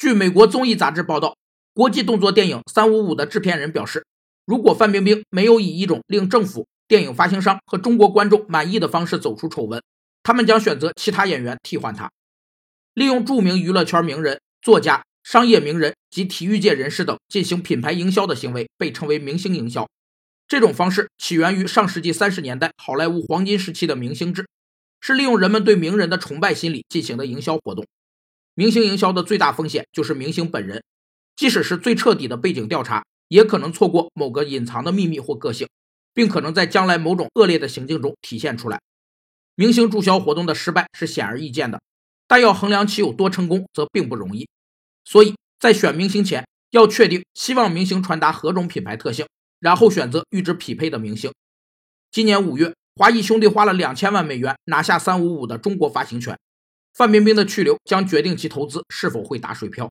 [0.00, 1.36] 据美国综艺杂志报道，
[1.74, 4.06] 国际动作电影《三五五》的制片人表示，
[4.46, 9.82] 如果范冰冰没有以一种令政府、电影发行商和中国观众满意的方式走出丑闻，
[10.22, 12.10] 他们将选择其他演员替换她。
[12.94, 19.86] 利用著名娱乐圈名人、作家、商业名人及体育界人士等进行品牌营销的行为，被称为明星营销。
[20.48, 24.48] 这种方式起源于上世纪三十年代好莱坞黄金时期的明星制，
[25.02, 27.84] 是利用人们对名人的崇拜心理进行的营销活动。
[28.54, 30.82] 明星营销的最大风险就是明星本人，
[31.36, 35.68] 即使是最彻底的背景调查，也可能错过某个隐藏的秘密或个性，
[36.12, 38.80] 并可能在将来某种恶劣的行径中体现出来。
[39.54, 41.80] 明星注销活动的失败是显而易见的，
[42.26, 44.48] 但要衡量其有多成功则并不容易。
[45.04, 49.26] 所以在选明星前，要确定希望明星传达何种品牌特性，
[49.58, 51.32] 然后选择与之匹配的明星。
[52.10, 56.36] 今年五月，华谊兄弟花了两千万美元拿下三五五的中国发行权。
[57.00, 59.90] 范冰冰的去留将决定其投资是否会打水漂。